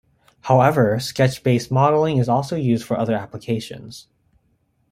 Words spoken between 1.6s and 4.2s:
modeling is also used for other applications.